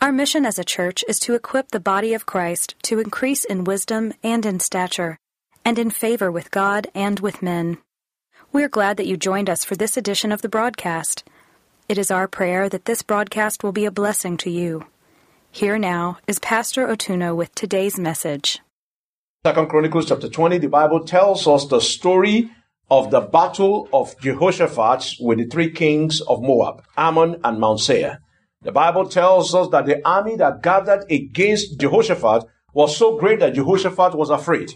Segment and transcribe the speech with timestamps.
[0.00, 3.64] Our mission as a church is to equip the body of Christ to increase in
[3.64, 5.18] wisdom and in stature,
[5.64, 7.78] and in favor with God and with men.
[8.52, 11.24] We're glad that you joined us for this edition of the broadcast.
[11.88, 14.86] It is our prayer that this broadcast will be a blessing to you.
[15.50, 18.60] Here now is Pastor Otuno with today's message.
[19.44, 22.52] Second Chronicles chapter 20, the Bible tells us the story
[22.88, 28.20] of the battle of Jehoshaphat with the three kings of Moab, Ammon and Mount Seir.
[28.62, 33.54] The Bible tells us that the army that gathered against Jehoshaphat was so great that
[33.54, 34.72] Jehoshaphat was afraid.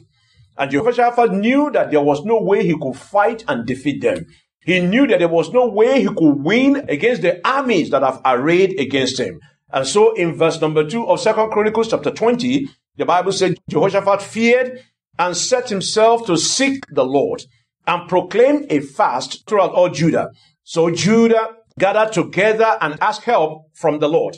[0.56, 4.26] And Jehoshaphat knew that there was no way he could fight and defeat them.
[4.64, 8.20] He knew that there was no way he could win against the armies that have
[8.24, 9.40] arrayed against him.
[9.72, 14.22] And so in verse number two of Second Chronicles chapter 20, the Bible said Jehoshaphat
[14.22, 14.84] feared
[15.18, 17.42] and set himself to seek the Lord
[17.86, 20.30] and proclaimed a fast throughout all Judah.
[20.62, 24.36] So Judah gathered together and asked help from the Lord.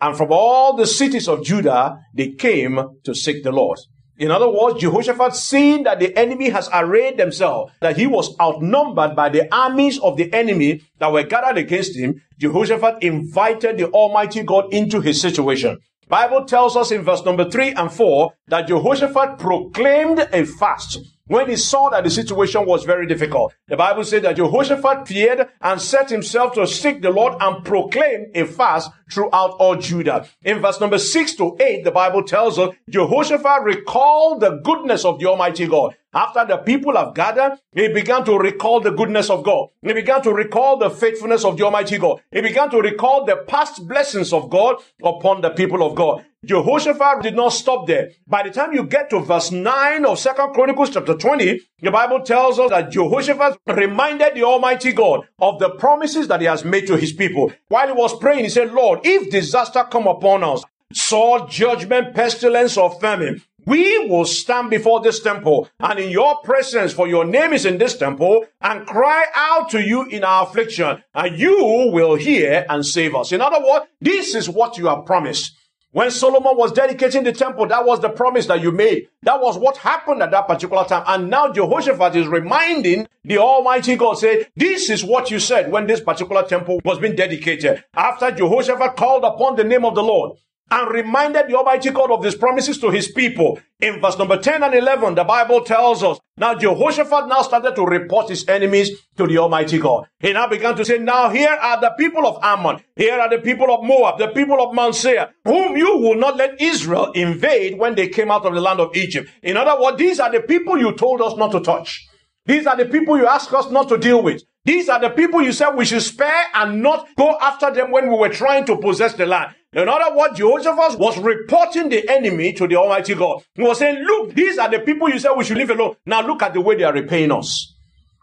[0.00, 3.78] And from all the cities of Judah, they came to seek the Lord.
[4.18, 9.14] In other words, Jehoshaphat, seeing that the enemy has arrayed themselves, that he was outnumbered
[9.14, 14.42] by the armies of the enemy that were gathered against him, Jehoshaphat invited the Almighty
[14.42, 15.78] God into his situation.
[16.08, 21.48] Bible tells us in verse number three and four that Jehoshaphat proclaimed a fast when
[21.48, 23.54] he saw that the situation was very difficult.
[23.68, 28.26] The Bible said that Jehoshaphat feared and set himself to seek the Lord and proclaim
[28.34, 30.26] a fast throughout all Judah.
[30.42, 35.18] In verse number six to eight, the Bible tells us Jehoshaphat recalled the goodness of
[35.18, 35.96] the Almighty God.
[36.16, 39.68] After the people have gathered, he began to recall the goodness of God.
[39.82, 42.22] He began to recall the faithfulness of the Almighty God.
[42.32, 46.24] He began to recall the past blessings of God upon the people of God.
[46.42, 48.12] Jehoshaphat did not stop there.
[48.26, 52.22] By the time you get to verse 9 of Second Chronicles chapter 20, the Bible
[52.22, 56.86] tells us that Jehoshaphat reminded the Almighty God of the promises that he has made
[56.86, 57.52] to his people.
[57.68, 60.64] While he was praying, he said, Lord, if disaster come upon us,
[60.94, 66.92] sword, judgment, pestilence, or famine, we will stand before this temple and in your presence,
[66.92, 71.02] for your name is in this temple, and cry out to you in our affliction,
[71.14, 73.32] and you will hear and save us.
[73.32, 75.52] In other words, this is what you have promised.
[75.92, 79.08] When Solomon was dedicating the temple, that was the promise that you made.
[79.22, 81.04] That was what happened at that particular time.
[81.06, 85.86] And now Jehoshaphat is reminding the Almighty God, say, this is what you said when
[85.86, 87.82] this particular temple was being dedicated.
[87.94, 90.36] After Jehoshaphat called upon the name of the Lord,
[90.70, 93.60] and reminded the Almighty God of his promises to his people.
[93.80, 97.84] In verse number 10 and 11, the Bible tells us, now Jehoshaphat now started to
[97.84, 100.06] report his enemies to the Almighty God.
[100.18, 103.38] He now began to say, now here are the people of Ammon, here are the
[103.38, 107.78] people of Moab, the people of Mount Seir, whom you will not let Israel invade
[107.78, 109.30] when they came out of the land of Egypt.
[109.42, 112.06] In other words, these are the people you told us not to touch.
[112.44, 114.42] These are the people you asked us not to deal with.
[114.66, 118.10] These are the people you said we should spare and not go after them when
[118.10, 119.54] we were trying to possess the land.
[119.72, 123.44] In other words, Jehoshaphat was reporting the enemy to the Almighty God.
[123.54, 125.94] He was saying, look, these are the people you said we should leave alone.
[126.04, 127.74] Now look at the way they are repaying us.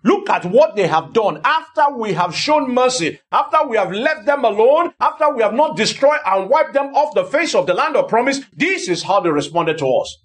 [0.04, 4.26] Look at what they have done after we have shown mercy, after we have left
[4.26, 7.74] them alone, after we have not destroyed and wiped them off the face of the
[7.74, 8.42] land of promise.
[8.52, 10.18] This is how they responded to us.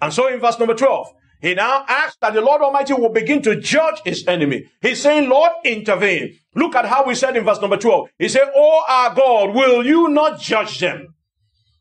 [0.00, 1.08] And so in verse number 12,
[1.40, 4.70] he now asks that the Lord Almighty will begin to judge his enemy.
[4.80, 6.38] He's saying, Lord, intervene.
[6.54, 8.08] Look at how we said in verse number 12.
[8.18, 11.14] He said, Oh, our God, will you not judge them?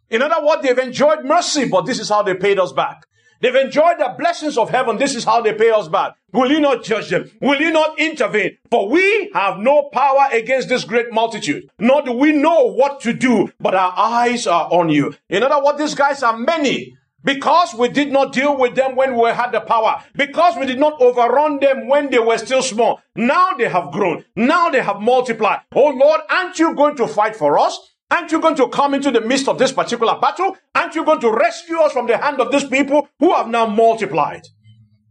[0.09, 3.05] In other words, they've enjoyed mercy, but this is how they paid us back.
[3.43, 4.97] They've enjoyed the blessings of heaven.
[4.97, 6.13] This is how they pay us back.
[6.31, 7.29] Will you not judge them?
[7.41, 8.57] Will you not intervene?
[8.71, 13.11] For we have no power against this great multitude, nor do we know what to
[13.11, 15.13] do, but our eyes are on you.
[15.29, 16.95] In other words, these guys are many.
[17.23, 20.03] Because we did not deal with them when we had the power.
[20.15, 22.99] Because we did not overrun them when they were still small.
[23.15, 24.25] Now they have grown.
[24.35, 25.61] Now they have multiplied.
[25.73, 27.79] Oh Lord, aren't you going to fight for us?
[28.11, 30.55] Aren't you going to come into the midst of this particular battle?
[30.75, 33.65] Aren't you going to rescue us from the hand of these people who have now
[33.65, 34.43] multiplied?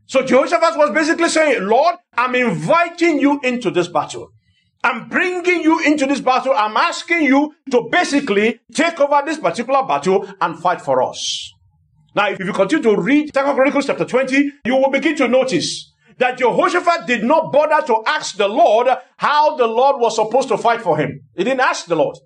[0.06, 4.29] So Jehoshaphat was basically saying, Lord, I'm inviting you into this battle.
[4.85, 6.53] I'm bringing you into this battle.
[6.55, 11.53] I'm asking you to basically take over this particular battle and fight for us.
[12.14, 15.93] Now, if you continue to read 2 Chronicles chapter 20, you will begin to notice
[16.19, 20.59] that Jehoshaphat did not bother to ask the Lord how the Lord was supposed to
[20.59, 21.23] fight for him.
[21.35, 22.17] He didn't ask the Lord.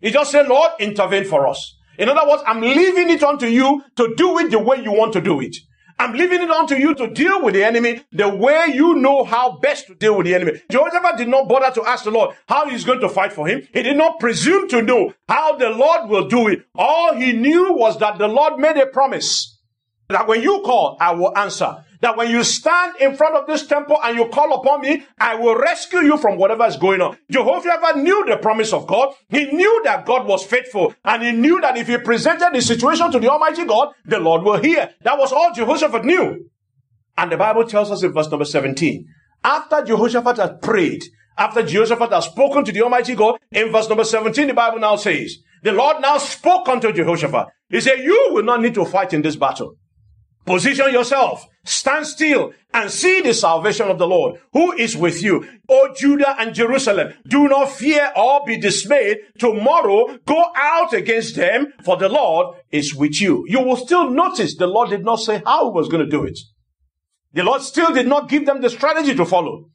[0.00, 1.76] He just said, Lord, intervene for us.
[1.98, 5.12] In other words, I'm leaving it onto you to do it the way you want
[5.14, 5.56] to do it.
[6.00, 9.58] I'm leaving it onto you to deal with the enemy the way you know how
[9.58, 10.60] best to deal with the enemy.
[10.70, 13.66] Jehoshaphat did not bother to ask the Lord how he's going to fight for him.
[13.72, 16.64] He did not presume to know how the Lord will do it.
[16.76, 19.58] All he knew was that the Lord made a promise
[20.08, 23.66] that when you call, I will answer that when you stand in front of this
[23.66, 27.16] temple and you call upon me, I will rescue you from whatever is going on.
[27.30, 29.14] Jehoshaphat knew the promise of God.
[29.28, 33.10] He knew that God was faithful and he knew that if he presented the situation
[33.12, 34.90] to the Almighty God, the Lord will hear.
[35.02, 36.48] That was all Jehoshaphat knew.
[37.16, 39.04] And the Bible tells us in verse number 17,
[39.42, 41.02] after Jehoshaphat had prayed,
[41.36, 44.96] after Jehoshaphat had spoken to the Almighty God, in verse number 17, the Bible now
[44.96, 47.48] says, the Lord now spoke unto Jehoshaphat.
[47.68, 49.74] He said, you will not need to fight in this battle.
[50.48, 55.46] Position yourself, stand still, and see the salvation of the Lord who is with you.
[55.68, 59.18] O Judah and Jerusalem, do not fear or be dismayed.
[59.38, 63.44] Tomorrow go out against them, for the Lord is with you.
[63.46, 66.24] You will still notice the Lord did not say how he was going to do
[66.24, 66.38] it.
[67.34, 69.66] The Lord still did not give them the strategy to follow.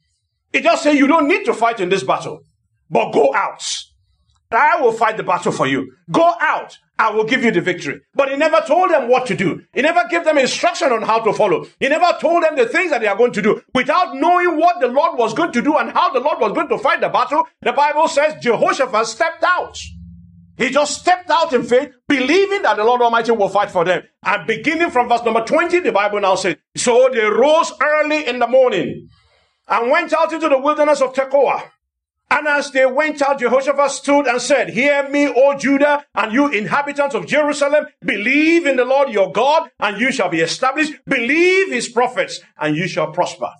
[0.52, 2.40] He just said, you don't need to fight in this battle,
[2.90, 3.62] but go out.
[4.50, 5.92] I will fight the battle for you.
[6.10, 6.78] Go out.
[6.98, 8.00] I will give you the victory.
[8.14, 9.62] But he never told them what to do.
[9.74, 11.66] He never gave them instruction on how to follow.
[11.80, 13.60] He never told them the things that they are going to do.
[13.74, 16.68] Without knowing what the Lord was going to do and how the Lord was going
[16.68, 19.76] to fight the battle, the Bible says Jehoshaphat stepped out.
[20.56, 24.04] He just stepped out in faith, believing that the Lord Almighty will fight for them.
[24.22, 28.38] And beginning from verse number 20, the Bible now says, So they rose early in
[28.38, 29.08] the morning
[29.66, 31.70] and went out into the wilderness of Tekoa.
[32.34, 36.48] And as they went out, Jehoshaphat stood and said, Hear me, O Judah, and you
[36.48, 40.94] inhabitants of Jerusalem, believe in the Lord your God, and you shall be established.
[41.06, 43.50] Believe his prophets, and you shall prosper.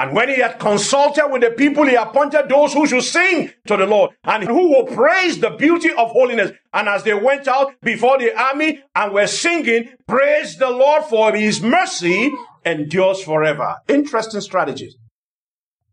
[0.00, 3.76] And when he had consulted with the people, he appointed those who should sing to
[3.76, 6.50] the Lord and who will praise the beauty of holiness.
[6.74, 11.32] And as they went out before the army and were singing, praise the Lord for
[11.32, 12.32] his mercy
[12.64, 13.76] endures forever.
[13.86, 14.96] Interesting strategies.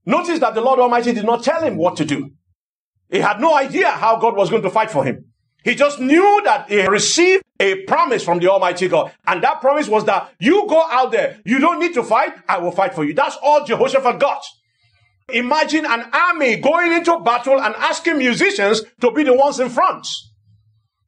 [0.09, 2.31] Notice that the Lord Almighty did not tell him what to do.
[3.11, 5.25] He had no idea how God was going to fight for him.
[5.63, 9.11] He just knew that he received a promise from the Almighty God.
[9.27, 11.38] And that promise was that you go out there.
[11.45, 12.33] You don't need to fight.
[12.47, 13.13] I will fight for you.
[13.13, 14.44] That's all Jehoshaphat got.
[15.31, 20.07] Imagine an army going into battle and asking musicians to be the ones in front.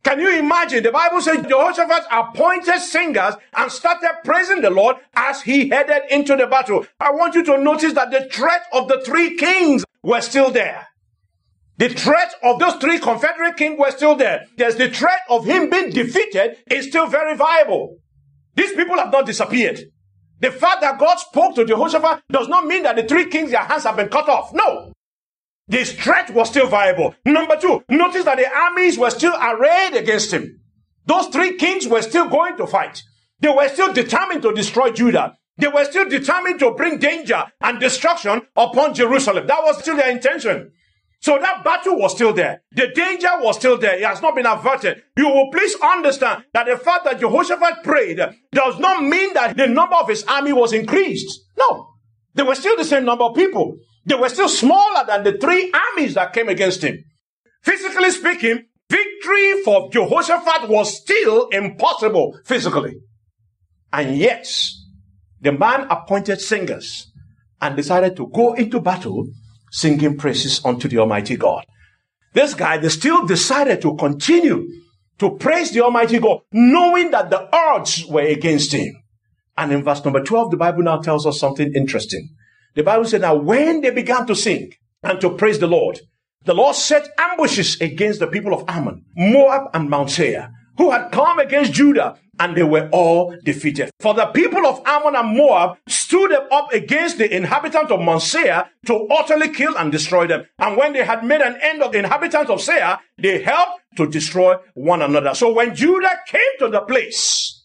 [0.03, 0.83] Can you imagine?
[0.83, 6.36] The Bible says Jehoshaphat appointed singers and started praising the Lord as he headed into
[6.36, 6.86] the battle.
[7.00, 10.88] I want you to notice that the threat of the three kings were still there.
[11.77, 14.48] The threat of those three Confederate kings were still there.
[14.57, 17.97] There's the threat of him being defeated is still very viable.
[18.56, 19.80] These people have not disappeared.
[20.39, 23.63] The fact that God spoke to Jehoshaphat does not mean that the three kings, their
[23.63, 24.51] hands have been cut off.
[24.54, 24.91] No.
[25.71, 27.15] The threat was still viable.
[27.25, 30.59] Number two, notice that the armies were still arrayed against him.
[31.06, 33.01] Those three kings were still going to fight.
[33.39, 35.38] They were still determined to destroy Judah.
[35.56, 39.47] They were still determined to bring danger and destruction upon Jerusalem.
[39.47, 40.73] That was still their intention.
[41.21, 42.63] So that battle was still there.
[42.73, 43.95] The danger was still there.
[43.95, 45.01] It has not been averted.
[45.15, 48.19] You will please understand that the fact that Jehoshaphat prayed
[48.51, 51.45] does not mean that the number of his army was increased.
[51.57, 51.94] No.
[52.33, 53.77] There were still the same number of people.
[54.06, 57.03] They were still smaller than the three armies that came against him.
[57.62, 62.95] Physically speaking, victory for Jehoshaphat was still impossible physically.
[63.94, 64.47] And yet,
[65.40, 67.11] the man appointed singers
[67.61, 69.28] and decided to go into battle
[69.71, 71.66] singing praises unto the Almighty God.
[72.33, 74.68] This guy, they still decided to continue
[75.19, 79.04] to praise the Almighty God, knowing that the odds were against him.
[79.57, 82.30] And in verse number 12, the Bible now tells us something interesting.
[82.73, 84.73] The Bible said, Now when they began to sing
[85.04, 85.99] and to praise the Lord,
[86.45, 91.11] the Lord set ambushes against the people of Ammon, Moab, and Mount Seir, who had
[91.11, 93.92] come against Judah, and they were all defeated.
[93.99, 98.66] For the people of Ammon and Moab stood up against the inhabitants of Mount Seir
[98.87, 100.45] to utterly kill and destroy them.
[100.57, 104.07] And when they had made an end of the inhabitants of Seir, they helped to
[104.07, 105.35] destroy one another.
[105.35, 107.60] So when Judah came to the place,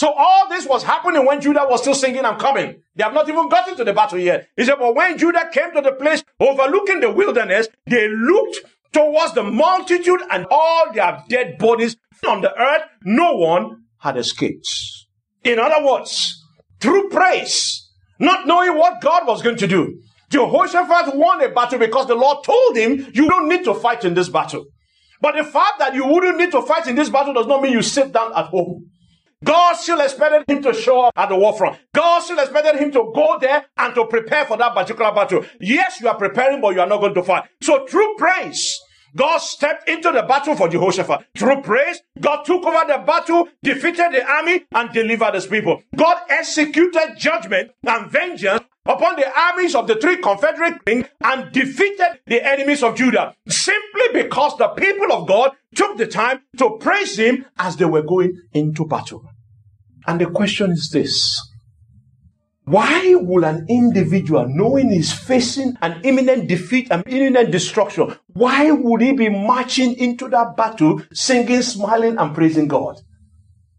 [0.00, 2.80] so all this was happening when Judah was still singing, I'm coming.
[2.96, 4.48] They have not even gotten to the battle yet.
[4.56, 8.60] He said, but when Judah came to the place overlooking the wilderness, they looked
[8.94, 12.80] towards the multitude and all their dead bodies on the earth.
[13.04, 14.66] No one had escaped.
[15.44, 16.46] In other words,
[16.80, 17.86] through praise,
[18.18, 22.42] not knowing what God was going to do, Jehoshaphat won a battle because the Lord
[22.42, 24.64] told him, you don't need to fight in this battle.
[25.20, 27.72] But the fact that you wouldn't need to fight in this battle does not mean
[27.72, 28.86] you sit down at home.
[29.42, 31.78] God still expected him to show up at the war front.
[31.94, 35.44] God still expected him to go there and to prepare for that particular battle.
[35.60, 37.44] Yes, you are preparing, but you are not going to fight.
[37.62, 38.80] So through praise,
[39.16, 41.26] God stepped into the battle for Jehoshaphat.
[41.36, 45.82] Through praise, God took over the battle, defeated the army, and delivered his people.
[45.96, 52.20] God executed judgment and vengeance upon the armies of the three confederate kings and defeated
[52.26, 57.18] the enemies of Judah simply because the people of God took the time to praise
[57.18, 59.24] him as they were going into battle.
[60.06, 61.38] And the question is this
[62.64, 69.00] why would an individual, knowing he's facing an imminent defeat and imminent destruction, why would
[69.00, 73.00] he be marching into that battle, singing, smiling, and praising God?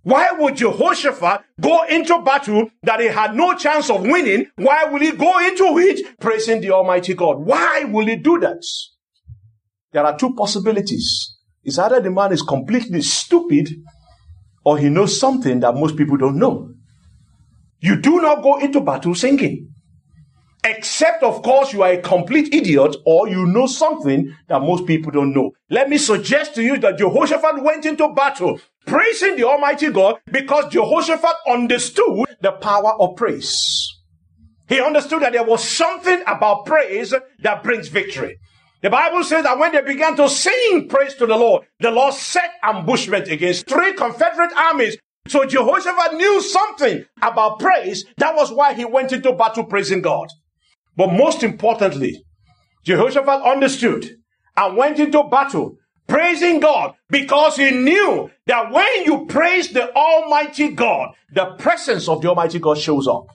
[0.04, 4.48] Why would Jehoshaphat go into battle that he had no chance of winning?
[4.56, 7.40] Why will he go into it praising the Almighty God?
[7.40, 8.64] Why will he do that?
[9.92, 11.38] There are two possibilities.
[11.64, 13.70] It's either the man is completely stupid
[14.64, 16.72] or he knows something that most people don't know.
[17.80, 19.68] You do not go into battle singing.
[20.64, 25.12] Except, of course, you are a complete idiot or you know something that most people
[25.12, 25.52] don't know.
[25.72, 30.72] Let me suggest to you that Jehoshaphat went into battle praising the Almighty God because
[30.72, 33.88] Jehoshaphat understood the power of praise.
[34.68, 38.38] He understood that there was something about praise that brings victory.
[38.82, 42.14] The Bible says that when they began to sing praise to the Lord, the Lord
[42.14, 44.98] set ambushment against three Confederate armies
[45.28, 48.06] so Jehoshaphat knew something about praise.
[48.18, 50.28] That was why he went into battle praising God.
[50.98, 52.24] But most importantly,
[52.86, 54.10] Jehoshaphat understood
[54.58, 55.78] and went into battle
[56.12, 62.22] praising God because he knew that when you praise the Almighty God, the presence of
[62.22, 63.28] the Almighty God shows up.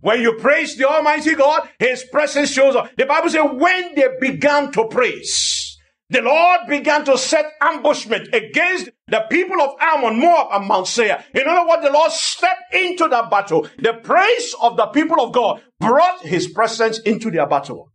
[0.00, 2.90] When you praise the Almighty God, His presence shows up.
[2.96, 5.76] The Bible says when they began to praise,
[6.08, 11.22] the Lord began to set ambushment against the people of Ammon, Moab, and Mount Seir.
[11.34, 13.68] In other words, the Lord stepped into that battle.
[13.78, 17.92] The praise of the people of God brought his presence into their battle.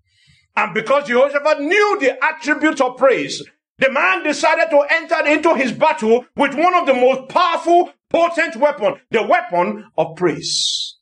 [0.55, 3.43] And because Jehoshaphat knew the attributes of praise,
[3.77, 8.55] the man decided to enter into his battle with one of the most powerful, potent
[8.55, 10.97] weapon, the weapon of praise.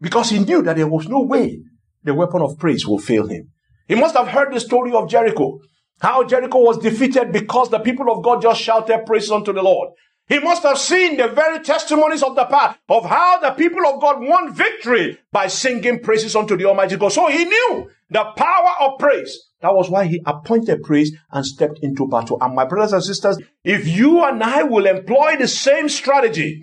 [0.00, 1.62] Because he knew that there was no way
[2.04, 3.50] the weapon of praise will fail him.
[3.88, 5.58] He must have heard the story of Jericho.
[6.00, 9.90] How Jericho was defeated because the people of God just shouted praise unto the Lord.
[10.28, 14.00] He must have seen the very testimonies of the past of how the people of
[14.00, 17.12] God won victory by singing praises unto the Almighty God.
[17.12, 19.38] So he knew the power of praise.
[19.60, 22.38] That was why he appointed praise and stepped into battle.
[22.40, 26.60] And my brothers and sisters, if you and I will employ the same strategy,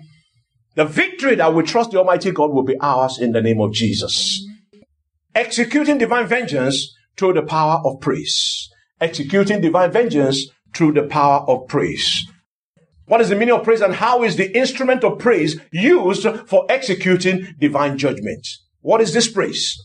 [0.74, 3.72] the victory that we trust the Almighty God will be ours in the name of
[3.72, 4.46] Jesus.
[5.34, 8.68] Executing divine vengeance through the power of praise
[9.00, 12.26] executing divine vengeance through the power of praise.
[13.06, 16.64] What is the meaning of praise and how is the instrument of praise used for
[16.70, 18.46] executing divine judgment?
[18.80, 19.78] What is this praise?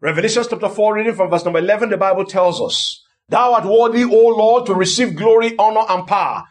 [0.00, 4.04] Revelation chapter 4, reading from verse number 11, the Bible tells us, Thou art worthy,
[4.04, 6.44] O Lord, to receive glory, honor, and power.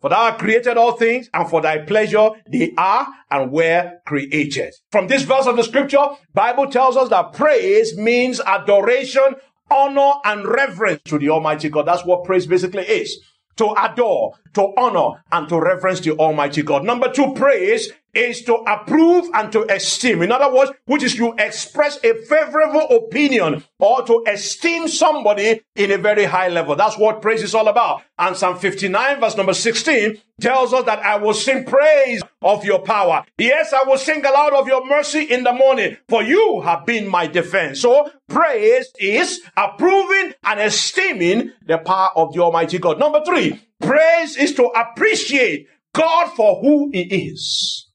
[0.00, 4.72] For thou created all things, and for thy pleasure they are and were created.
[4.90, 9.34] From this verse of the scripture, Bible tells us that praise means adoration
[9.70, 11.86] honor and reverence to the Almighty God.
[11.86, 13.20] That's what praise basically is.
[13.60, 16.82] To adore, to honor, and to reverence the Almighty God.
[16.82, 20.22] Number two, praise is to approve and to esteem.
[20.22, 25.90] In other words, which is you express a favorable opinion or to esteem somebody in
[25.90, 26.74] a very high level.
[26.76, 28.02] That's what praise is all about.
[28.18, 32.80] And Psalm 59 verse number 16 tells us that I will sing praise of your
[32.80, 33.24] power.
[33.38, 37.06] Yes, I will sing aloud of your mercy in the morning, for you have been
[37.06, 37.80] my defense.
[37.80, 42.98] So praise is approving and esteeming the power of the Almighty God.
[42.98, 47.89] Number three, praise is to appreciate God for who he is.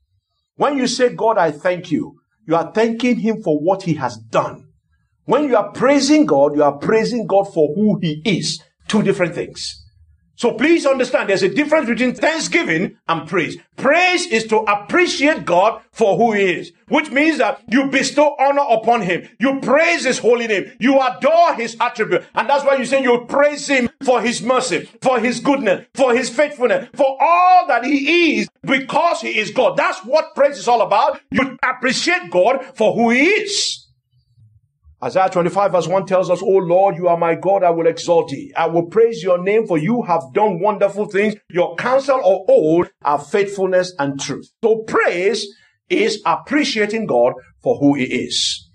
[0.56, 4.18] When you say, God, I thank you, you are thanking Him for what He has
[4.18, 4.68] done.
[5.26, 8.62] When you are praising God, you are praising God for who He is.
[8.88, 9.85] Two different things.
[10.36, 13.58] So please understand there's a difference between thanksgiving and praise.
[13.78, 18.66] Praise is to appreciate God for who he is, which means that you bestow honor
[18.70, 19.28] upon him.
[19.40, 20.72] You praise his holy name.
[20.80, 22.26] You adore his attribute.
[22.36, 26.14] And that's why you say you praise him for his mercy, for his goodness, for
[26.14, 29.78] his faithfulness, for all that he is because he is God.
[29.78, 31.22] That's what praise is all about.
[31.32, 33.85] You appreciate God for who he is.
[35.04, 38.30] Isaiah 25 verse 1 tells us, Oh Lord, you are my God, I will exalt
[38.30, 38.54] thee.
[38.56, 41.36] I will praise your name for you have done wonderful things.
[41.50, 44.50] Your counsel of old are faithfulness and truth.
[44.64, 45.48] So praise
[45.90, 48.70] is appreciating God for who he is.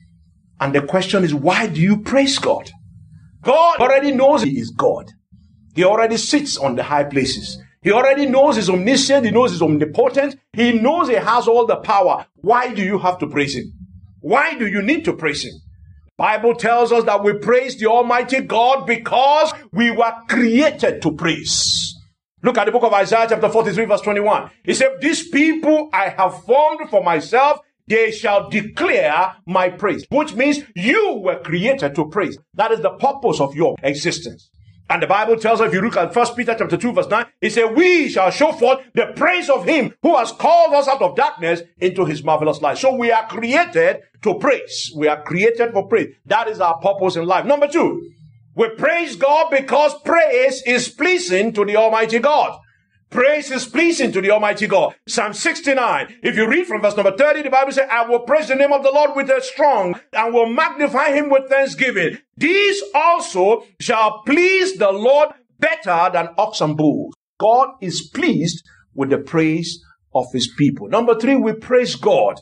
[0.61, 2.71] And the question is, why do you praise God?
[3.43, 5.11] God already knows he is God.
[5.75, 7.59] He already sits on the high places.
[7.83, 9.25] He already knows he's omniscient.
[9.25, 10.37] He knows he's omnipotent.
[10.53, 12.27] He knows he has all the power.
[12.37, 13.73] Why do you have to praise him?
[14.21, 15.55] Why do you need to praise him?
[16.21, 21.97] Bible tells us that we praise the Almighty God because we were created to praise.
[22.43, 24.51] Look at the book of Isaiah chapter 43 verse 21.
[24.63, 30.35] He said, these people I have formed for myself, they shall declare my praise, which
[30.35, 32.37] means you were created to praise.
[32.53, 34.51] That is the purpose of your existence.
[34.91, 37.25] And the Bible tells us, if you look at 1 Peter chapter 2 verse 9,
[37.41, 41.01] it says, we shall show forth the praise of him who has called us out
[41.01, 42.77] of darkness into his marvelous light.
[42.77, 44.93] So we are created to praise.
[44.97, 46.17] We are created for praise.
[46.27, 47.47] That is our purpose in life.
[47.47, 48.11] Number two,
[48.57, 52.59] we praise God because praise is pleasing to the Almighty God.
[53.11, 54.95] Praise is pleasing to the Almighty God.
[55.09, 56.21] Psalm 69.
[56.23, 58.73] If you read from verse number 30, the Bible says, I will praise the name
[58.73, 62.19] of the Lord with a strong and will magnify him with thanksgiving.
[62.37, 67.15] These also shall please the Lord better than ox and bulls.
[67.41, 68.65] God is pleased
[68.95, 69.83] with the praise
[70.15, 70.89] of his people.
[70.89, 72.41] Number three, we praise God.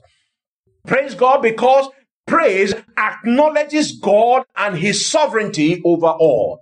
[0.86, 1.88] Praise God because
[2.26, 6.60] praise acknowledges God and his sovereignty over all.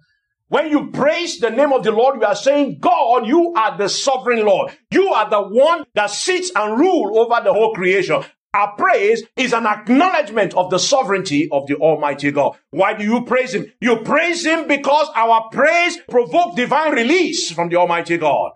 [0.49, 3.89] When you praise the name of the Lord, you are saying, God, you are the
[3.89, 4.73] sovereign Lord.
[4.93, 8.23] You are the one that sits and rule over the whole creation.
[8.55, 12.57] Our praise is an acknowledgement of the sovereignty of the Almighty God.
[12.71, 13.67] Why do you praise Him?
[13.81, 18.53] You praise Him because our praise provokes divine release from the Almighty God.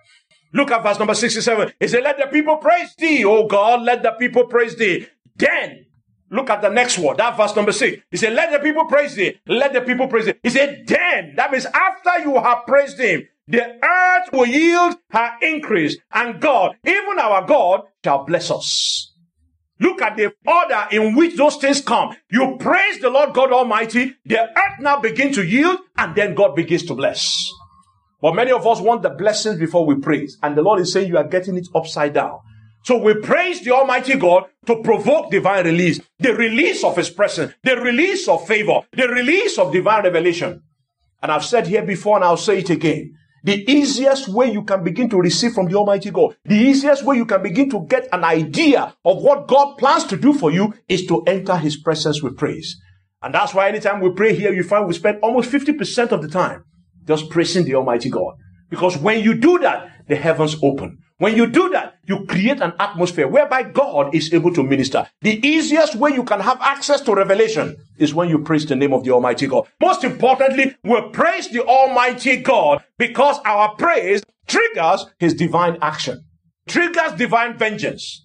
[0.54, 1.74] Look at verse number 67.
[1.80, 5.06] He said, Let the people praise thee, O God, let the people praise thee.
[5.36, 5.86] Then
[6.30, 8.02] Look at the next word, that verse number six.
[8.10, 9.38] He said, Let the people praise thee.
[9.46, 10.34] Let the people praise thee.
[10.42, 15.32] He said, Then, that means after you have praised him, the earth will yield her
[15.42, 19.12] increase, and God, even our God, shall bless us.
[19.80, 22.14] Look at the order in which those things come.
[22.30, 26.54] You praise the Lord God Almighty, the earth now begins to yield, and then God
[26.54, 27.50] begins to bless.
[28.20, 31.08] But many of us want the blessings before we praise, and the Lord is saying
[31.08, 32.38] you are getting it upside down.
[32.82, 37.52] So we praise the Almighty God to provoke divine release, the release of His presence,
[37.62, 40.62] the release of favor, the release of divine revelation.
[41.22, 43.16] And I've said here before and I'll say it again.
[43.42, 47.16] The easiest way you can begin to receive from the Almighty God, the easiest way
[47.16, 50.74] you can begin to get an idea of what God plans to do for you
[50.88, 52.76] is to enter His presence with praise.
[53.22, 56.28] And that's why anytime we pray here, you find we spend almost 50% of the
[56.28, 56.64] time
[57.06, 58.34] just praising the Almighty God.
[58.68, 60.98] Because when you do that, the heavens open.
[61.20, 65.06] When you do that, you create an atmosphere whereby God is able to minister.
[65.20, 68.94] The easiest way you can have access to revelation is when you praise the name
[68.94, 69.68] of the Almighty God.
[69.82, 76.24] Most importantly, we praise the Almighty God because our praise triggers his divine action,
[76.66, 78.24] triggers divine vengeance.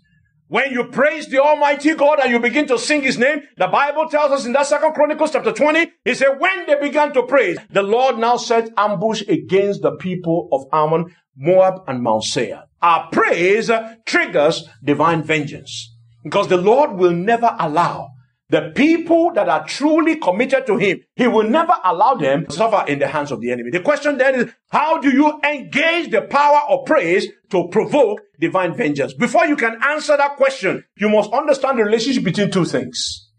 [0.55, 4.07] When you praise the Almighty God and you begin to sing His name, the Bible
[4.07, 7.57] tells us in that Second Chronicles chapter 20, it said, when they began to praise,
[7.71, 12.63] the Lord now set ambush against the people of Ammon Moab, and Mount Seir.
[12.81, 13.69] Our praise
[14.05, 18.11] triggers divine vengeance because the Lord will never allow
[18.49, 22.85] the people that are truly committed to Him, He will never allow them to suffer
[22.87, 23.71] in the hands of the enemy.
[23.71, 28.75] The question then is, how do you engage the power of praise to provoke divine
[28.75, 29.13] vengeance?
[29.13, 33.29] Before you can answer that question, you must understand the relationship between two things.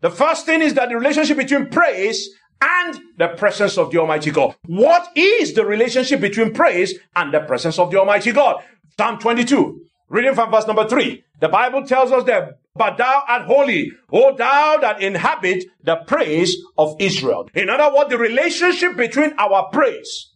[0.00, 2.28] The first thing is that the relationship between praise
[2.62, 4.54] and the presence of the Almighty God.
[4.66, 8.62] What is the relationship between praise and the presence of the Almighty God?
[8.98, 11.24] Psalm 22, reading from verse number 3.
[11.40, 16.56] The Bible tells us that, but thou art holy, O thou that inhabit the praise
[16.78, 17.46] of Israel.
[17.54, 20.30] In other words, the relationship between our praise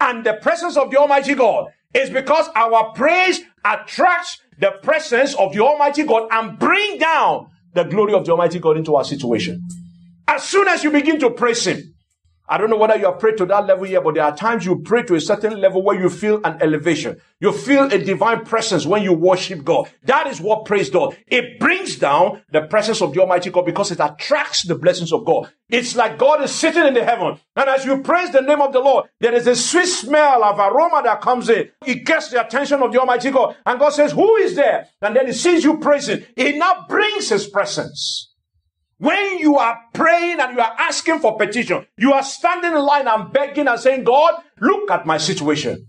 [0.00, 5.52] and the presence of the Almighty God is because our praise attracts the presence of
[5.52, 9.60] the Almighty God and bring down the glory of the Almighty God into our situation.
[10.26, 11.82] As soon as you begin to praise Him,
[12.52, 14.66] I don't know whether you have prayed to that level yet, but there are times
[14.66, 17.20] you pray to a certain level where you feel an elevation.
[17.38, 19.88] You feel a divine presence when you worship God.
[20.02, 21.14] That is what praise does.
[21.28, 25.24] It brings down the presence of the Almighty God because it attracts the blessings of
[25.24, 25.48] God.
[25.68, 27.38] It's like God is sitting in the heaven.
[27.54, 30.58] And as you praise the name of the Lord, there is a sweet smell of
[30.58, 31.70] aroma that comes in.
[31.86, 33.54] It gets the attention of the Almighty God.
[33.64, 34.88] And God says, who is there?
[35.00, 36.26] And then he sees you praising.
[36.34, 38.29] He now brings his presence.
[39.00, 43.08] When you are praying and you are asking for petition, you are standing in line
[43.08, 45.86] and begging and saying, God, look at my situation.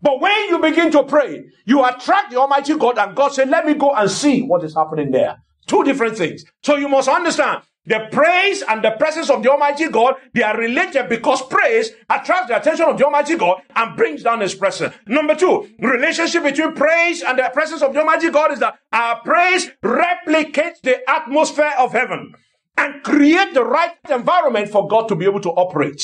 [0.00, 3.66] But when you begin to pray, you attract the Almighty God and God said, let
[3.66, 5.36] me go and see what is happening there.
[5.66, 6.46] Two different things.
[6.62, 10.56] So you must understand the praise and the presence of the Almighty God, they are
[10.56, 14.94] related because praise attracts the attention of the Almighty God and brings down His presence.
[15.06, 19.20] Number two, relationship between praise and the presence of the Almighty God is that our
[19.20, 22.34] praise replicates the atmosphere of heaven
[22.76, 26.02] and create the right environment for God to be able to operate.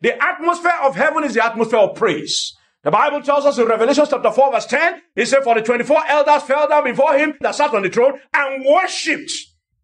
[0.00, 2.56] The atmosphere of heaven is the atmosphere of praise.
[2.84, 6.04] The Bible tells us in Revelation chapter 4 verse 10, it said, for the 24
[6.08, 9.30] elders fell down before him that sat on the throne and worshipped.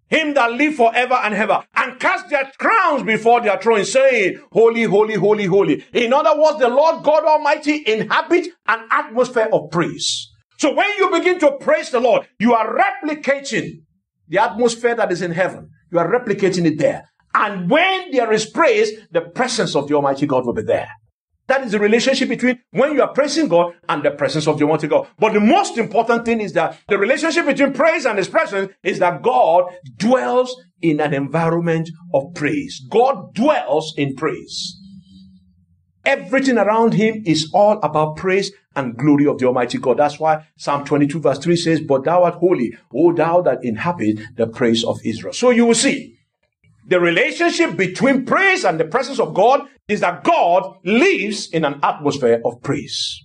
[0.08, 4.84] him that live forever and ever, and cast their crowns before their throne, saying, Holy,
[4.84, 5.84] holy, holy, holy.
[5.92, 10.30] In other words, the Lord God Almighty inhabits an atmosphere of praise.
[10.58, 13.82] So when you begin to praise the Lord, you are replicating
[14.28, 15.70] the atmosphere that is in heaven.
[15.90, 17.08] You are replicating it there.
[17.34, 20.88] And when there is praise, the presence of the Almighty God will be there.
[21.46, 24.64] That is the relationship between when you are praising God and the presence of the
[24.64, 25.08] Almighty God.
[25.18, 28.98] But the most important thing is that the relationship between praise and His presence is
[28.98, 29.64] that God
[29.96, 32.82] dwells in an environment of praise.
[32.90, 34.77] God dwells in praise.
[36.08, 39.98] Everything around Him is all about praise and glory of the Almighty God.
[39.98, 44.18] That's why Psalm 22 verse 3 says, But thou art holy, O thou that inhabit
[44.34, 45.34] the praise of Israel.
[45.34, 46.16] So you will see
[46.86, 51.78] the relationship between praise and the presence of God is that God lives in an
[51.82, 53.22] atmosphere of praise.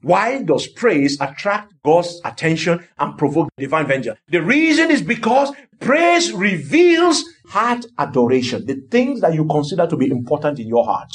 [0.00, 4.18] Why does praise attract God's attention and provoke divine vengeance?
[4.30, 10.10] The reason is because praise reveals heart adoration, the things that you consider to be
[10.10, 11.12] important in your heart.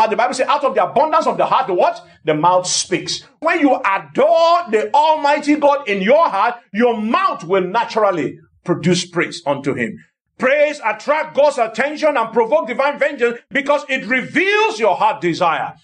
[0.00, 2.02] But the Bible says, out of the abundance of the heart, the what?
[2.24, 3.22] The mouth speaks.
[3.40, 9.42] When you adore the Almighty God in your heart, your mouth will naturally produce praise
[9.44, 10.02] unto Him.
[10.38, 15.74] Praise attract God's attention and provoke divine vengeance because it reveals your heart desire.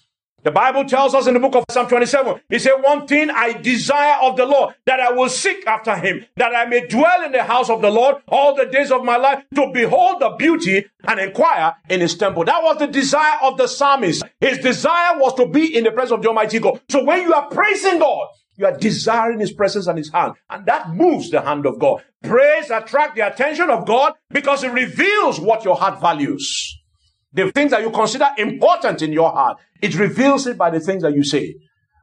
[0.46, 3.54] The Bible tells us in the book of Psalm 27, He said, One thing I
[3.54, 7.32] desire of the Lord, that I will seek after him, that I may dwell in
[7.32, 10.86] the house of the Lord all the days of my life, to behold the beauty
[11.02, 12.44] and inquire in his temple.
[12.44, 14.22] That was the desire of the psalmist.
[14.38, 16.80] His desire was to be in the presence of the Almighty God.
[16.90, 20.34] So when you are praising God, you are desiring his presence and his hand.
[20.48, 22.04] And that moves the hand of God.
[22.22, 26.78] Praise attract the attention of God because it reveals what your heart values.
[27.36, 29.58] The things that you consider important in your heart.
[29.82, 31.54] It reveals it by the things that you say.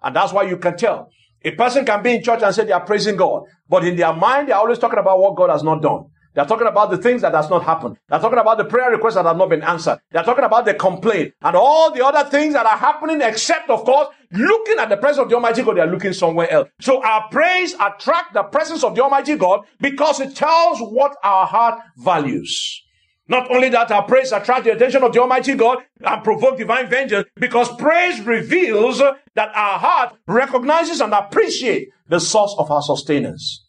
[0.03, 1.09] And that's why you can tell.
[1.43, 4.13] A person can be in church and say they are praising God, but in their
[4.13, 6.05] mind, they're always talking about what God has not done.
[6.35, 7.97] They're talking about the things that has not happened.
[8.09, 9.99] They're talking about the prayer requests that have not been answered.
[10.11, 13.83] They're talking about the complaint and all the other things that are happening, except, of
[13.83, 16.69] course, looking at the presence of the Almighty God, they're looking somewhere else.
[16.79, 21.45] So our praise attract the presence of the Almighty God because it tells what our
[21.45, 22.81] heart values.
[23.27, 26.89] Not only that, our praise attracts the attention of the Almighty God and provoke divine
[26.89, 33.65] vengeance because praise reveals that our heart recognizes and appreciates the source of our sustenance.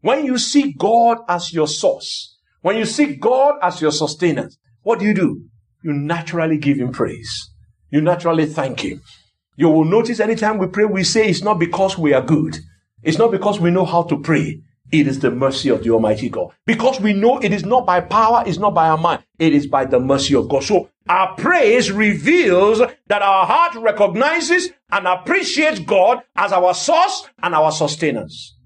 [0.00, 4.98] When you see God as your source, when you see God as your sustenance, what
[4.98, 5.44] do you do?
[5.84, 7.50] You naturally give Him praise.
[7.90, 9.02] You naturally thank Him.
[9.56, 12.58] You will notice anytime we pray, we say it's not because we are good.
[13.02, 14.62] It's not because we know how to pray.
[14.92, 16.52] It is the mercy of the Almighty God.
[16.64, 19.24] Because we know it is not by power, it's not by our mind.
[19.38, 20.62] It is by the mercy of God.
[20.62, 27.54] So our praise reveals that our heart recognizes and appreciates God as our source and
[27.54, 28.56] our sustenance.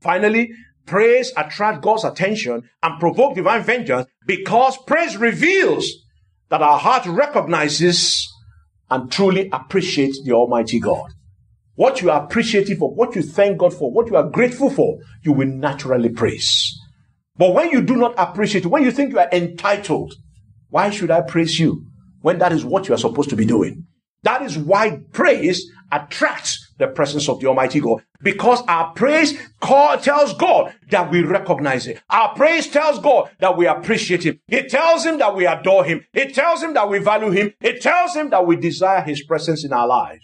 [0.00, 0.50] Finally,
[0.90, 5.88] Praise attracts God's attention and provoke divine vengeance because praise reveals
[6.48, 8.28] that our heart recognizes
[8.90, 11.12] and truly appreciates the Almighty God.
[11.80, 14.98] What you are appreciative for, what you thank God for, what you are grateful for,
[15.22, 16.78] you will naturally praise.
[17.38, 20.12] But when you do not appreciate, when you think you are entitled,
[20.68, 21.86] why should I praise you
[22.20, 23.86] when that is what you are supposed to be doing?
[24.24, 28.02] That is why praise attracts the presence of the Almighty God.
[28.22, 32.02] Because our praise call, tells God that we recognize it.
[32.10, 34.38] Our praise tells God that we appreciate Him.
[34.48, 36.04] It tells Him that we adore Him.
[36.12, 37.54] It tells Him that we value Him.
[37.62, 40.20] It tells Him that we desire His presence in our lives.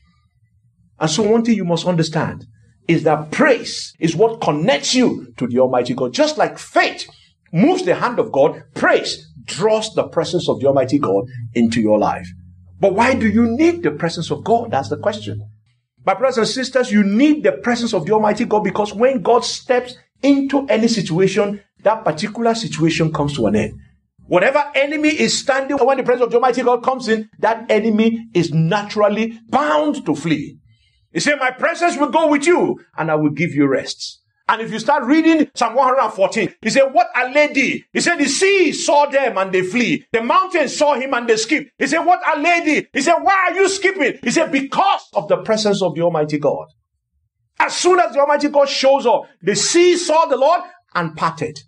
[0.99, 2.47] And so one thing you must understand
[2.89, 6.13] is that praise is what connects you to the Almighty God.
[6.13, 7.09] Just like faith
[7.53, 11.99] moves the hand of God, praise draws the presence of the Almighty God into your
[11.99, 12.27] life.
[12.79, 14.71] But why do you need the presence of God?
[14.71, 15.49] That's the question.
[16.05, 19.45] My brothers and sisters, you need the presence of the Almighty God because when God
[19.45, 23.81] steps into any situation, that particular situation comes to an end.
[24.27, 28.29] Whatever enemy is standing when the presence of the Almighty God comes in, that enemy
[28.35, 30.59] is naturally bound to flee.
[31.17, 34.21] He said, My presence will go with you and I will give you rest.
[34.51, 37.87] And if you start reading Psalm 114, he said, What a lady!
[37.95, 40.05] He said, The sea saw them and they flee.
[40.13, 41.71] The mountains saw him and they skip.
[41.79, 42.87] He said, What a lady!
[42.93, 44.19] He said, Why are you skipping?
[44.23, 46.67] He said, Because of the presence of the Almighty God.
[47.59, 50.61] As soon as the Almighty God shows up, the sea saw the Lord
[50.95, 51.61] and parted.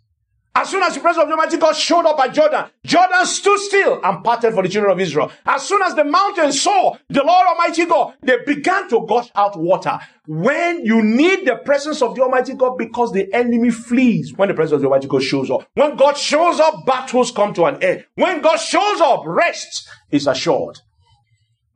[0.54, 3.60] As soon as the presence of the Almighty God showed up at Jordan, Jordan stood
[3.60, 5.30] still and parted for the children of Israel.
[5.46, 9.56] As soon as the mountains saw the Lord Almighty God, they began to gush out
[9.56, 10.00] water.
[10.26, 14.54] When you need the presence of the Almighty God because the enemy flees when the
[14.54, 15.68] presence of the Almighty God shows up.
[15.74, 18.04] When God shows up, battles come to an end.
[18.16, 20.80] When God shows up, rest is assured.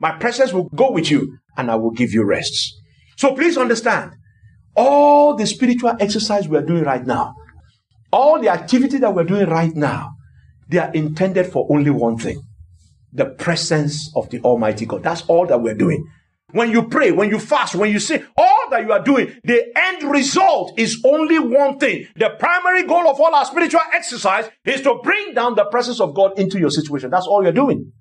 [0.01, 2.75] My presence will go with you and I will give you rest.
[3.17, 4.17] So please understand,
[4.75, 7.37] all the spiritual exercise we are doing right now,
[8.12, 10.11] All the activity that we're doing right now,
[10.68, 12.42] they are intended for only one thing
[13.12, 15.03] the presence of the Almighty God.
[15.03, 16.07] That's all that we're doing.
[16.53, 19.72] When you pray, when you fast, when you say all that you are doing, the
[19.75, 22.07] end result is only one thing.
[22.16, 26.14] The primary goal of all our spiritual exercise is to bring down the presence of
[26.14, 27.11] God into your situation.
[27.11, 27.92] That's all you're doing.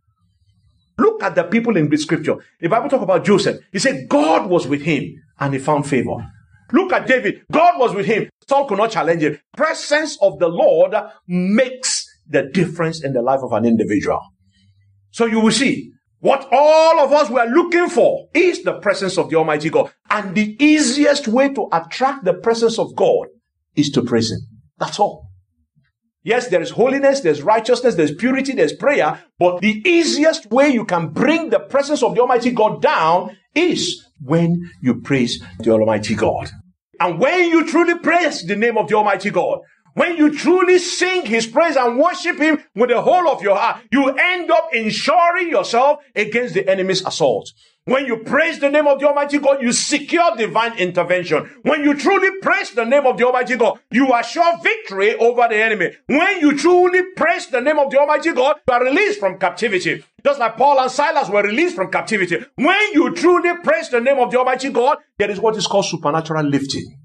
[0.97, 2.35] Look at the people in the scripture.
[2.59, 3.61] The Bible talk about Joseph.
[3.71, 6.27] He said God was with him and he found favor.
[6.71, 7.43] Look at David.
[7.51, 8.29] God was with him.
[8.47, 9.39] Saul could not challenge him.
[9.55, 10.93] Presence of the Lord
[11.27, 14.19] makes the difference in the life of an individual.
[15.11, 19.29] So you will see what all of us were looking for is the presence of
[19.29, 19.91] the Almighty God.
[20.09, 23.27] And the easiest way to attract the presence of God
[23.75, 24.39] is to praise Him.
[24.77, 25.31] That's all.
[26.23, 30.85] Yes, there is holiness, there's righteousness, there's purity, there's prayer, but the easiest way you
[30.85, 36.15] can bring the presence of the Almighty God down is when you praise the Almighty
[36.15, 36.49] God.
[36.99, 39.59] And when you truly praise the name of the Almighty God,
[39.93, 43.81] when you truly sing his praise and worship him with the whole of your heart,
[43.91, 47.51] you end up insuring yourself against the enemy's assault.
[47.85, 51.49] When you praise the name of the Almighty God, you secure divine intervention.
[51.63, 55.55] When you truly praise the name of the Almighty God, you assure victory over the
[55.55, 55.91] enemy.
[56.05, 60.03] When you truly praise the name of the Almighty God, you are released from captivity.
[60.23, 62.45] Just like Paul and Silas were released from captivity.
[62.53, 65.85] When you truly praise the name of the Almighty God, there is what is called
[65.85, 67.00] supernatural lifting.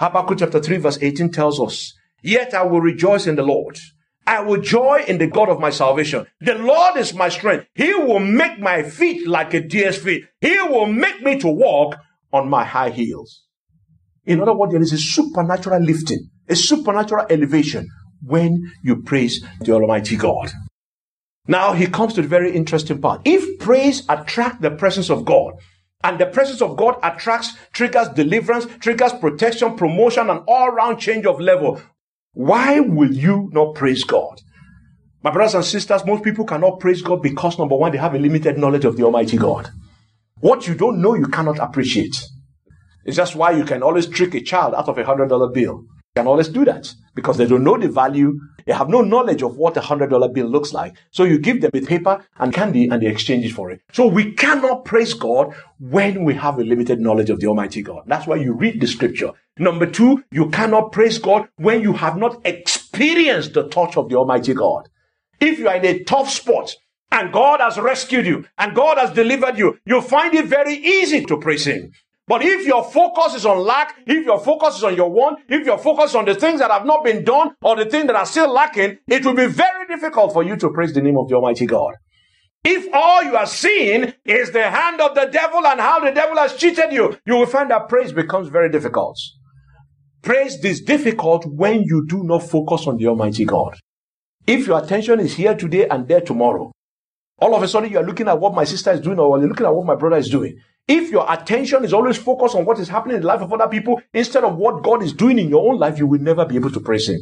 [0.00, 3.78] Habakkuk chapter 3 verse 18 tells us, Yet I will rejoice in the Lord.
[4.26, 6.26] I will joy in the God of my salvation.
[6.40, 7.66] The Lord is my strength.
[7.74, 10.24] He will make my feet like a deer's feet.
[10.40, 11.96] He will make me to walk
[12.32, 13.44] on my high heels.
[14.24, 17.86] In other words, there is a supernatural lifting, a supernatural elevation
[18.22, 20.50] when you praise the Almighty God.
[21.46, 23.20] Now he comes to the very interesting part.
[23.26, 25.54] If praise attract the presence of God,
[26.02, 31.26] and the presence of God attracts, triggers deliverance, triggers protection, promotion, and all round change
[31.26, 31.80] of level.
[32.32, 34.40] Why will you not praise God?
[35.22, 38.18] My brothers and sisters, most people cannot praise God because number one, they have a
[38.18, 39.70] limited knowledge of the Almighty God.
[40.40, 42.24] What you don't know, you cannot appreciate.
[43.04, 45.84] It's just why you can always trick a child out of a hundred dollar bill
[46.16, 48.38] can always do that because they don't know the value.
[48.66, 50.96] They have no knowledge of what a hundred dollar bill looks like.
[51.12, 53.80] So you give them a paper and candy and they exchange it for it.
[53.92, 58.02] So we cannot praise God when we have a limited knowledge of the Almighty God.
[58.06, 59.30] That's why you read the scripture.
[59.58, 64.16] Number two, you cannot praise God when you have not experienced the touch of the
[64.16, 64.88] Almighty God.
[65.40, 66.74] If you are in a tough spot
[67.12, 71.24] and God has rescued you and God has delivered you, you find it very easy
[71.26, 71.92] to praise Him.
[72.30, 75.66] But if your focus is on lack, if your focus is on your want, if
[75.66, 78.24] your focus on the things that have not been done or the things that are
[78.24, 81.34] still lacking, it will be very difficult for you to praise the name of the
[81.34, 81.96] Almighty God.
[82.62, 86.36] If all you are seeing is the hand of the devil and how the devil
[86.36, 89.18] has cheated you, you will find that praise becomes very difficult.
[90.22, 93.76] Praise is difficult when you do not focus on the Almighty God.
[94.46, 96.70] If your attention is here today and there tomorrow,
[97.40, 99.48] all of a sudden you are looking at what my sister is doing or you're
[99.48, 100.56] looking at what my brother is doing.
[100.92, 103.68] If your attention is always focused on what is happening in the life of other
[103.68, 106.56] people instead of what God is doing in your own life, you will never be
[106.56, 107.20] able to praise Him.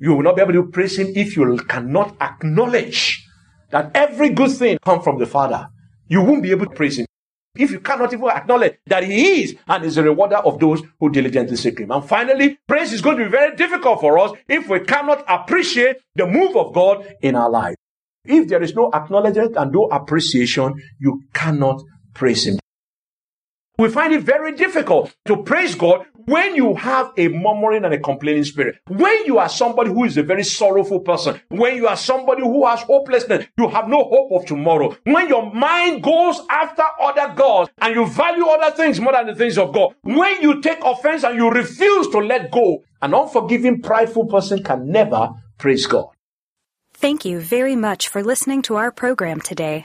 [0.00, 3.24] You will not be able to praise Him if you cannot acknowledge
[3.70, 5.68] that every good thing comes from the Father.
[6.08, 7.06] You won't be able to praise Him.
[7.54, 11.10] If you cannot even acknowledge that He is and is a rewarder of those who
[11.10, 11.92] diligently seek Him.
[11.92, 15.98] And finally, praise is going to be very difficult for us if we cannot appreciate
[16.16, 17.76] the move of God in our life.
[18.24, 21.82] If there is no acknowledgement and no appreciation, you cannot
[22.18, 22.58] praise Him.
[23.78, 28.00] We find it very difficult to praise God when you have a murmuring and a
[28.00, 28.80] complaining spirit.
[28.88, 31.40] When you are somebody who is a very sorrowful person.
[31.48, 33.46] When you are somebody who has hopelessness.
[33.56, 34.96] You have no hope of tomorrow.
[35.04, 39.36] When your mind goes after other gods and you value other things more than the
[39.36, 39.94] things of God.
[40.02, 42.82] When you take offense and you refuse to let go.
[43.00, 46.08] An unforgiving, prideful person can never praise God.
[46.94, 49.84] Thank you very much for listening to our program today.